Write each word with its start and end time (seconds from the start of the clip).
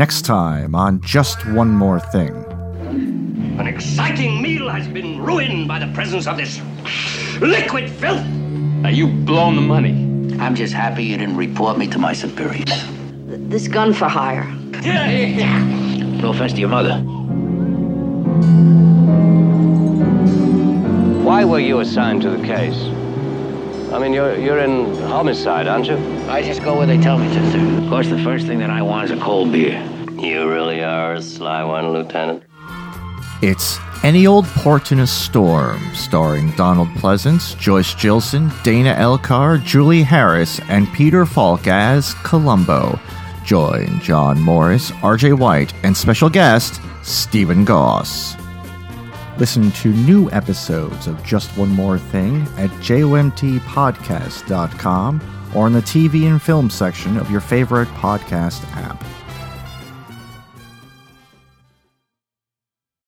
Next 0.00 0.22
time 0.22 0.74
on 0.74 1.02
Just 1.02 1.46
One 1.48 1.68
More 1.68 2.00
Thing. 2.00 2.34
An 3.58 3.66
exciting 3.66 4.40
meal 4.40 4.66
has 4.70 4.88
been 4.88 5.20
ruined 5.20 5.68
by 5.68 5.78
the 5.78 5.92
presence 5.92 6.26
of 6.26 6.38
this 6.38 6.58
liquid 7.38 7.90
filth. 7.90 8.24
Now 8.24 8.88
you've 8.88 9.26
blown 9.26 9.56
the 9.56 9.60
money. 9.60 9.92
I'm 10.40 10.54
just 10.54 10.72
happy 10.72 11.04
you 11.04 11.18
didn't 11.18 11.36
report 11.36 11.76
me 11.76 11.86
to 11.88 11.98
my 11.98 12.14
superiors. 12.14 12.82
This 13.26 13.68
gun 13.68 13.92
for 13.92 14.08
hire. 14.08 14.44
No 16.22 16.30
offense 16.30 16.54
to 16.54 16.60
your 16.60 16.70
mother. 16.70 16.96
Why 21.22 21.44
were 21.44 21.60
you 21.60 21.80
assigned 21.80 22.22
to 22.22 22.30
the 22.30 22.42
case? 22.42 22.78
I 23.92 23.98
mean, 23.98 24.14
you're, 24.14 24.34
you're 24.38 24.60
in 24.60 24.94
homicide, 25.08 25.66
aren't 25.66 25.88
you? 25.88 25.96
I 26.26 26.42
just 26.42 26.62
go 26.62 26.78
where 26.78 26.86
they 26.86 26.96
tell 26.98 27.18
me 27.18 27.28
to, 27.34 27.50
sir. 27.50 27.82
Of 27.82 27.90
course, 27.90 28.08
the 28.08 28.22
first 28.22 28.46
thing 28.46 28.60
that 28.60 28.70
I 28.70 28.80
want 28.80 29.10
is 29.10 29.10
a 29.10 29.20
cold 29.20 29.52
beer. 29.52 29.89
You 30.20 30.48
really 30.50 30.82
are 30.84 31.14
a 31.14 31.22
sly 31.22 31.64
one, 31.64 31.94
Lieutenant. 31.94 32.42
It's 33.40 33.78
Any 34.04 34.26
Old 34.26 34.44
Port 34.44 34.92
in 34.92 35.00
a 35.00 35.06
Storm, 35.06 35.80
starring 35.94 36.50
Donald 36.56 36.88
Pleasence, 36.88 37.58
Joyce 37.58 37.94
Jillson, 37.94 38.52
Dana 38.62 38.94
Elcar, 38.96 39.64
Julie 39.64 40.02
Harris, 40.02 40.60
and 40.68 40.92
Peter 40.92 41.24
Falk 41.24 41.66
as 41.66 42.12
Columbo. 42.22 43.00
Join 43.46 43.98
John 44.00 44.38
Morris, 44.38 44.90
RJ 44.90 45.38
White, 45.38 45.72
and 45.84 45.96
special 45.96 46.28
guest 46.28 46.82
Stephen 47.02 47.64
Goss. 47.64 48.36
Listen 49.38 49.70
to 49.70 49.88
new 49.88 50.30
episodes 50.32 51.06
of 51.06 51.24
Just 51.24 51.56
One 51.56 51.70
More 51.70 51.98
Thing 51.98 52.42
at 52.58 52.68
jomtpodcast.com 52.82 55.50
or 55.54 55.66
in 55.66 55.72
the 55.72 55.80
TV 55.80 56.30
and 56.30 56.42
film 56.42 56.68
section 56.68 57.16
of 57.16 57.30
your 57.30 57.40
favorite 57.40 57.88
podcast 57.88 58.62
app. 58.76 59.02